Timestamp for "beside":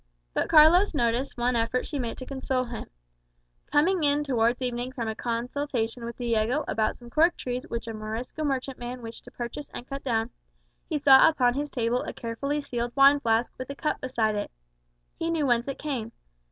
14.01-14.33